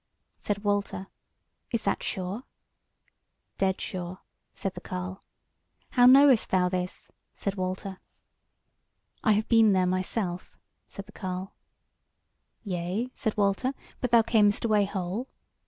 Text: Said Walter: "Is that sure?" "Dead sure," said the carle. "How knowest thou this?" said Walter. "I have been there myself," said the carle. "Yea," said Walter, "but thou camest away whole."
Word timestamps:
Said 0.35 0.63
Walter: 0.63 1.09
"Is 1.69 1.83
that 1.83 2.01
sure?" 2.01 2.41
"Dead 3.59 3.79
sure," 3.79 4.21
said 4.55 4.73
the 4.73 4.81
carle. 4.81 5.21
"How 5.91 6.07
knowest 6.07 6.49
thou 6.49 6.69
this?" 6.69 7.11
said 7.35 7.53
Walter. 7.53 7.99
"I 9.23 9.33
have 9.33 9.47
been 9.47 9.73
there 9.73 9.85
myself," 9.85 10.57
said 10.87 11.05
the 11.05 11.11
carle. 11.11 11.53
"Yea," 12.63 13.11
said 13.13 13.37
Walter, 13.37 13.75
"but 13.99 14.09
thou 14.09 14.23
camest 14.23 14.65
away 14.65 14.85
whole." 14.85 15.27